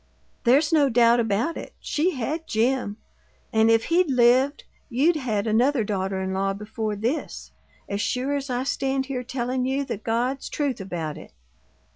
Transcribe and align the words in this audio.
There's 0.45 0.73
no 0.73 0.89
doubt 0.89 1.19
about 1.19 1.57
it, 1.57 1.73
she 1.79 2.15
had 2.15 2.47
Jim, 2.47 2.97
and 3.53 3.69
if 3.69 3.83
he'd 3.93 4.09
lived 4.09 4.63
you'd 4.89 5.15
had 5.15 5.45
another 5.45 5.83
daughter 5.83 6.19
in 6.23 6.33
law 6.33 6.53
before 6.53 6.95
this, 6.95 7.51
as 7.87 8.01
sure 8.01 8.35
as 8.35 8.49
I 8.49 8.63
stand 8.63 9.05
here 9.05 9.21
telling 9.21 9.63
you 9.63 9.85
the 9.85 9.97
God's 9.97 10.49
truth 10.49 10.81
about 10.81 11.19
it! 11.19 11.31